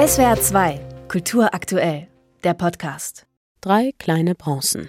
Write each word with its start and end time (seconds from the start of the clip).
SWR 0.00 0.40
2, 0.40 0.80
Kultur 1.08 1.52
aktuell, 1.52 2.08
der 2.42 2.54
Podcast. 2.54 3.26
Drei 3.60 3.92
kleine 3.98 4.34
Bronzen. 4.34 4.88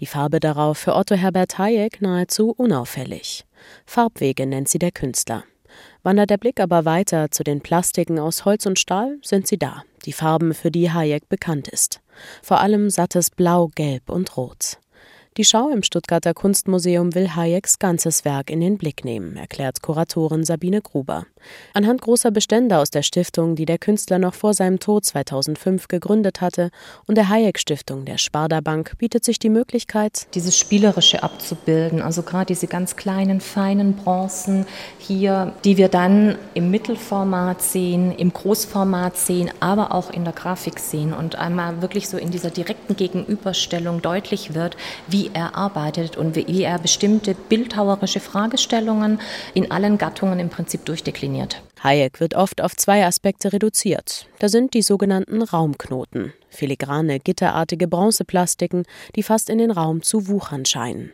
Die 0.00 0.06
Farbe 0.06 0.40
darauf 0.40 0.78
für 0.78 0.96
Otto 0.96 1.14
Herbert 1.14 1.58
Hayek 1.58 2.02
nahezu 2.02 2.50
unauffällig. 2.50 3.44
Farbwege 3.86 4.46
nennt 4.46 4.68
sie 4.68 4.80
der 4.80 4.90
Künstler. 4.90 5.44
Wandert 6.02 6.30
der 6.30 6.38
Blick 6.38 6.58
aber 6.58 6.84
weiter 6.84 7.30
zu 7.30 7.44
den 7.44 7.60
Plastiken 7.60 8.18
aus 8.18 8.44
Holz 8.44 8.66
und 8.66 8.80
Stahl, 8.80 9.18
sind 9.22 9.46
sie 9.46 9.58
da, 9.58 9.84
die 10.04 10.12
Farben, 10.12 10.52
für 10.54 10.72
die 10.72 10.90
Hayek 10.90 11.28
bekannt 11.28 11.68
ist. 11.68 12.00
Vor 12.42 12.58
allem 12.58 12.90
sattes 12.90 13.30
Blau, 13.30 13.68
Gelb 13.76 14.10
und 14.10 14.36
Rot. 14.36 14.78
Die 15.38 15.44
Schau 15.44 15.68
im 15.68 15.84
Stuttgarter 15.84 16.34
Kunstmuseum 16.34 17.14
will 17.14 17.36
Hayeks 17.36 17.78
ganzes 17.78 18.24
Werk 18.24 18.50
in 18.50 18.58
den 18.58 18.76
Blick 18.76 19.04
nehmen, 19.04 19.36
erklärt 19.36 19.82
Kuratorin 19.82 20.42
Sabine 20.42 20.82
Gruber. 20.82 21.26
Anhand 21.74 22.02
großer 22.02 22.32
Bestände 22.32 22.76
aus 22.76 22.90
der 22.90 23.04
Stiftung, 23.04 23.54
die 23.54 23.64
der 23.64 23.78
Künstler 23.78 24.18
noch 24.18 24.34
vor 24.34 24.52
seinem 24.52 24.80
Tod 24.80 25.04
2005 25.04 25.86
gegründet 25.86 26.40
hatte, 26.40 26.72
und 27.06 27.16
der 27.16 27.28
Hayek-Stiftung 27.28 28.04
der 28.04 28.18
Sparda 28.18 28.60
Bank 28.60 28.98
bietet 28.98 29.24
sich 29.24 29.38
die 29.38 29.48
Möglichkeit, 29.48 30.26
dieses 30.34 30.58
Spielerische 30.58 31.22
abzubilden, 31.22 32.02
also 32.02 32.22
gerade 32.22 32.46
diese 32.46 32.66
ganz 32.66 32.96
kleinen, 32.96 33.40
feinen 33.40 33.94
Bronzen 33.94 34.66
hier, 34.98 35.52
die 35.64 35.76
wir 35.76 35.88
dann 35.88 36.36
im 36.54 36.72
Mittelformat 36.72 37.62
sehen, 37.62 38.10
im 38.10 38.32
Großformat 38.32 39.16
sehen, 39.16 39.52
aber 39.60 39.94
auch 39.94 40.10
in 40.10 40.24
der 40.24 40.32
Grafik 40.32 40.80
sehen 40.80 41.12
und 41.12 41.36
einmal 41.36 41.80
wirklich 41.80 42.08
so 42.08 42.16
in 42.18 42.32
dieser 42.32 42.50
direkten 42.50 42.96
Gegenüberstellung 42.96 44.02
deutlich 44.02 44.54
wird, 44.54 44.76
wie 45.06 45.27
er 45.34 45.54
arbeitet 45.56 46.16
und 46.16 46.36
wie 46.36 46.62
er 46.62 46.78
bestimmte 46.78 47.34
bildhauerische 47.34 48.20
Fragestellungen 48.20 49.20
in 49.54 49.70
allen 49.70 49.98
Gattungen 49.98 50.38
im 50.38 50.48
Prinzip 50.48 50.84
durchdekliniert. 50.84 51.62
Hayek 51.82 52.20
wird 52.20 52.34
oft 52.34 52.60
auf 52.60 52.76
zwei 52.76 53.04
Aspekte 53.04 53.52
reduziert. 53.52 54.26
Da 54.38 54.48
sind 54.48 54.74
die 54.74 54.82
sogenannten 54.82 55.42
Raumknoten, 55.42 56.32
filigrane, 56.48 57.20
gitterartige 57.20 57.88
Bronzeplastiken, 57.88 58.84
die 59.14 59.22
fast 59.22 59.48
in 59.50 59.58
den 59.58 59.70
Raum 59.70 60.02
zu 60.02 60.28
wuchern 60.28 60.64
scheinen. 60.64 61.12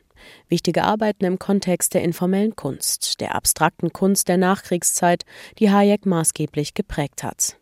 Wichtige 0.49 0.85
Arbeiten 0.85 1.25
im 1.25 1.39
Kontext 1.39 1.95
der 1.95 2.03
informellen 2.03 2.57
Kunst, 2.57 3.21
der 3.21 3.35
abstrakten 3.35 3.93
Kunst 3.93 4.29
der 4.29 4.39
Nachkriegszeit, 4.39 5.25
die 5.59 5.71
Hayek 5.71 6.07
maßgeblich 6.07 6.75
geprägt 6.75 7.23
hat. 7.23 7.57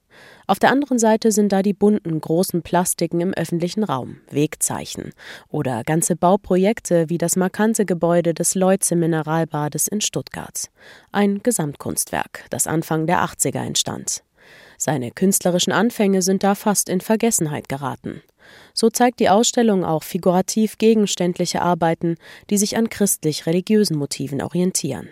Auf 0.46 0.58
der 0.58 0.70
anderen 0.70 0.98
Seite 0.98 1.32
sind 1.32 1.52
da 1.52 1.62
die 1.62 1.72
bunten, 1.72 2.20
großen 2.20 2.62
Plastiken 2.62 3.20
im 3.20 3.32
öffentlichen 3.32 3.84
Raum, 3.84 4.18
Wegzeichen 4.30 5.12
oder 5.48 5.82
ganze 5.84 6.16
Bauprojekte 6.16 7.08
wie 7.08 7.18
das 7.18 7.36
markante 7.36 7.84
Gebäude 7.84 8.34
des 8.34 8.54
Leutze 8.54 8.96
Mineralbades 8.96 9.88
in 9.88 10.00
Stuttgart. 10.00 10.70
Ein 11.12 11.42
Gesamtkunstwerk, 11.42 12.46
das 12.50 12.66
Anfang 12.66 13.06
der 13.06 13.24
80er 13.24 13.64
entstand. 13.64 14.22
Seine 14.76 15.12
künstlerischen 15.12 15.72
Anfänge 15.72 16.22
sind 16.22 16.42
da 16.42 16.54
fast 16.54 16.88
in 16.88 17.00
Vergessenheit 17.00 17.68
geraten. 17.68 18.22
So 18.74 18.90
zeigt 18.90 19.20
die 19.20 19.28
Ausstellung 19.28 19.84
auch 19.84 20.02
figurativ 20.02 20.78
gegenständliche 20.78 21.62
Arbeiten, 21.62 22.16
die 22.50 22.58
sich 22.58 22.76
an 22.76 22.88
christlich-religiösen 22.88 23.96
Motiven 23.96 24.42
orientieren. 24.42 25.08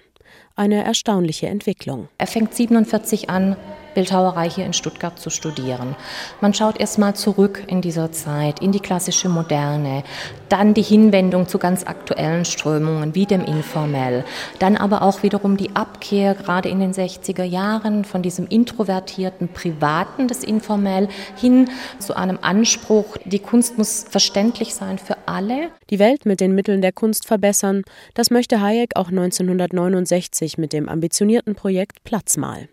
Eine 0.57 0.85
erstaunliche 0.85 1.47
Entwicklung. 1.47 2.09
Er 2.19 2.27
fängt 2.27 2.55
47 2.55 3.31
an, 3.31 3.57
Bildhauerei 3.95 4.49
hier 4.49 4.67
in 4.67 4.73
Stuttgart 4.73 5.19
zu 5.19 5.31
studieren. 5.31 5.97
Man 6.41 6.55
schaut 6.55 6.81
erstmal 6.81 7.15
zurück 7.15 7.65
in 7.67 7.81
dieser 7.81 8.13
Zeit, 8.13 8.61
in 8.61 8.73
die 8.73 8.81
klassische 8.81 9.29
Moderne, 9.29 10.03
dann 10.49 10.75
die 10.75 10.83
Hinwendung 10.83 11.49
zu 11.49 11.59
ganz 11.59 11.85
aktuellen 11.85 12.45
Strömungen 12.45 13.15
wie 13.15 13.27
dem 13.27 13.45
Informell, 13.45 14.25
dann 14.59 14.77
aber 14.77 15.03
auch 15.03 15.23
wiederum 15.23 15.57
die 15.57 15.75
Abkehr 15.77 16.35
gerade 16.35 16.69
in 16.69 16.81
den 16.81 16.93
60er 16.93 17.45
Jahren 17.45 18.05
von 18.05 18.23
diesem 18.23 18.47
introvertierten 18.47 19.49
Privaten 19.49 20.29
des 20.29 20.45
Informell 20.45 21.09
hin 21.37 21.71
zu 21.99 22.17
einem 22.17 22.39
Anspruch, 22.43 23.17
die 23.25 23.39
Kunst 23.39 23.79
muss 23.79 24.05
verständlich 24.09 24.75
sein 24.75 24.99
für 24.99 25.17
alle. 25.27 25.69
Die 25.91 25.99
Welt 25.99 26.27
mit 26.27 26.41
den 26.41 26.55
Mitteln 26.55 26.83
der 26.83 26.93
Kunst 26.93 27.27
verbessern, 27.27 27.83
das 28.15 28.31
möchte 28.31 28.61
Hayek 28.61 28.97
auch 28.97 29.09
1969 29.09 30.59
mit 30.59 30.73
dem 30.73 30.89
ambitionierten 30.89 31.55
Projekt 31.55 32.05
Platzmal. 32.05 32.69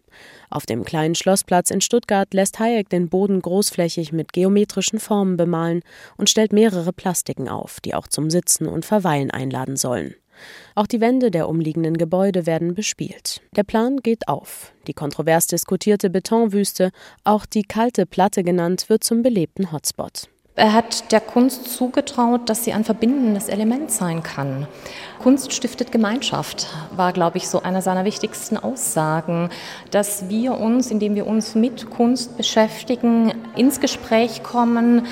Auf 0.49 0.65
dem 0.65 0.83
kleinen 0.83 1.15
Schlossplatz 1.15 1.71
in 1.71 1.81
Stuttgart 1.81 2.33
lässt 2.33 2.59
Hayek 2.59 2.89
den 2.89 3.09
Boden 3.09 3.41
großflächig 3.41 4.13
mit 4.13 4.33
geometrischen 4.33 4.99
Formen 4.99 5.37
bemalen 5.37 5.81
und 6.17 6.29
stellt 6.29 6.53
mehrere 6.53 6.93
Plastiken 6.93 7.49
auf, 7.49 7.79
die 7.81 7.93
auch 7.93 8.07
zum 8.07 8.29
Sitzen 8.29 8.67
und 8.67 8.85
Verweilen 8.85 9.31
einladen 9.31 9.75
sollen. 9.75 10.15
Auch 10.75 10.87
die 10.87 11.01
Wände 11.01 11.31
der 11.31 11.49
umliegenden 11.49 11.97
Gebäude 11.97 12.45
werden 12.45 12.75
bespielt. 12.75 13.41
Der 13.55 13.63
Plan 13.63 13.97
geht 13.97 14.27
auf. 14.27 14.71
Die 14.85 14.93
kontrovers 14.93 15.47
diskutierte 15.47 16.09
Betonwüste, 16.09 16.91
auch 17.23 17.45
die 17.45 17.63
kalte 17.63 18.05
Platte 18.05 18.43
genannt, 18.43 18.89
wird 18.89 19.03
zum 19.03 19.23
belebten 19.23 19.71
Hotspot. 19.71 20.29
Er 20.57 20.73
hat 20.73 21.11
der 21.11 21.21
Kunst 21.21 21.71
zugetraut, 21.71 22.49
dass 22.49 22.63
sie 22.63 22.73
ein 22.73 22.83
verbindendes 22.83 23.47
Element 23.47 23.91
sein 23.91 24.23
kann. 24.23 24.65
Kunst 25.19 25.53
stiftet 25.53 25.91
Gemeinschaft, 25.91 26.65
war, 26.95 27.13
glaube 27.13 27.37
ich, 27.37 27.47
so 27.47 27.61
einer 27.61 27.83
seiner 27.83 28.05
wichtigsten 28.05 28.57
Aussagen, 28.57 29.51
dass 29.91 30.29
wir 30.29 30.57
uns, 30.57 30.89
indem 30.89 31.13
wir 31.13 31.27
uns 31.27 31.53
mit 31.53 31.91
Kunst 31.91 32.37
beschäftigen, 32.37 33.35
ins 33.55 33.79
Gespräch 33.79 34.41
kommen, 34.41 35.05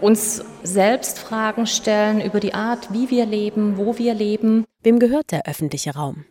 uns 0.00 0.44
selbst 0.64 1.20
Fragen 1.20 1.68
stellen 1.68 2.20
über 2.20 2.40
die 2.40 2.52
Art, 2.52 2.92
wie 2.92 3.08
wir 3.08 3.26
leben, 3.26 3.76
wo 3.76 3.98
wir 3.98 4.14
leben. 4.14 4.64
Wem 4.82 4.98
gehört 4.98 5.30
der 5.30 5.46
öffentliche 5.46 5.94
Raum? 5.94 6.24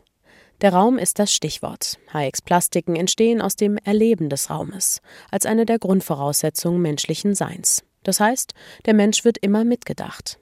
Der 0.59 0.73
Raum 0.73 0.97
ist 0.97 1.19
das 1.19 1.33
Stichwort. 1.33 1.97
Hayeks 2.11 2.41
Plastiken 2.41 2.97
entstehen 2.97 3.41
aus 3.41 3.55
dem 3.55 3.77
Erleben 3.77 4.27
des 4.27 4.49
Raumes, 4.49 4.99
als 5.31 5.45
eine 5.45 5.65
der 5.65 5.79
Grundvoraussetzungen 5.79 6.81
menschlichen 6.81 7.33
Seins. 7.33 7.85
Das 8.03 8.19
heißt, 8.19 8.53
der 8.85 8.93
Mensch 8.93 9.25
wird 9.25 9.37
immer 9.37 9.63
mitgedacht. 9.63 10.39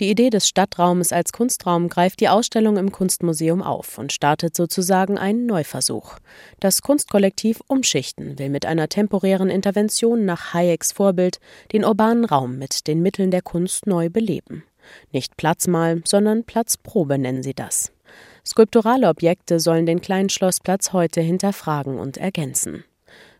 Die 0.00 0.10
Idee 0.10 0.30
des 0.30 0.48
Stadtraumes 0.48 1.12
als 1.12 1.32
Kunstraum 1.32 1.88
greift 1.88 2.20
die 2.20 2.28
Ausstellung 2.28 2.78
im 2.78 2.92
Kunstmuseum 2.92 3.62
auf 3.62 3.98
und 3.98 4.12
startet 4.12 4.56
sozusagen 4.56 5.18
einen 5.18 5.44
Neuversuch. 5.44 6.16
Das 6.60 6.80
Kunstkollektiv 6.80 7.60
Umschichten 7.66 8.38
will 8.38 8.48
mit 8.48 8.64
einer 8.64 8.88
temporären 8.88 9.50
Intervention 9.50 10.24
nach 10.24 10.54
Hayeks 10.54 10.92
Vorbild 10.92 11.40
den 11.72 11.84
urbanen 11.84 12.24
Raum 12.24 12.56
mit 12.56 12.86
den 12.86 13.02
Mitteln 13.02 13.30
der 13.30 13.42
Kunst 13.42 13.86
neu 13.86 14.08
beleben. 14.08 14.64
Nicht 15.12 15.36
Platzmal, 15.36 16.00
sondern 16.06 16.44
Platzprobe 16.44 17.18
nennen 17.18 17.42
sie 17.42 17.54
das. 17.54 17.92
Skulpturale 18.44 19.08
Objekte 19.08 19.60
sollen 19.60 19.86
den 19.86 20.00
kleinen 20.00 20.30
Schlossplatz 20.30 20.92
heute 20.92 21.20
hinterfragen 21.20 21.98
und 21.98 22.16
ergänzen. 22.16 22.84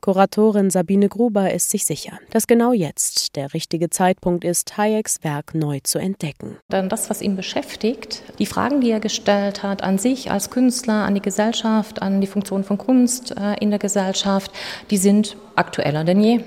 Kuratorin 0.01 0.71
Sabine 0.71 1.09
Gruber 1.09 1.53
ist 1.53 1.71
sich 1.71 1.85
sicher, 1.85 2.19
dass 2.31 2.47
genau 2.47 2.73
jetzt 2.73 3.37
der 3.37 3.55
richtige 3.55 3.89
Zeitpunkt 3.89 4.45
ist, 4.45 4.77
Hayeks 4.77 5.23
Werk 5.23 5.55
neu 5.55 5.79
zu 5.83 5.99
entdecken. 5.99 6.59
Dann 6.69 6.89
das, 6.89 7.09
was 7.09 7.23
ihn 7.23 7.37
beschäftigt, 7.37 8.23
die 8.39 8.47
Fragen, 8.47 8.81
die 8.81 8.91
er 8.91 9.01
gestellt 9.01 9.63
hat 9.63 9.83
an 9.83 9.99
sich 9.99 10.31
als 10.31 10.51
Künstler, 10.51 11.05
an 11.05 11.15
die 11.15 11.23
Gesellschaft, 11.23 12.03
an 12.03 12.21
die 12.21 12.27
Funktion 12.27 12.65
von 12.65 12.79
Kunst 12.79 13.37
äh, 13.37 13.55
in 13.61 13.71
der 13.71 13.79
Gesellschaft, 13.79 14.51
die 14.91 14.97
sind 14.97 15.37
aktueller 15.55 16.03
denn 16.05 16.21
je. 16.21 16.41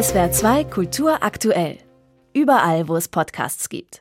SWR 0.00 0.30
2 0.30 0.64
Kultur 0.64 1.22
aktuell. 1.22 1.78
Überall, 2.34 2.86
wo 2.86 2.96
es 2.96 3.08
Podcasts 3.08 3.68
gibt. 3.68 3.94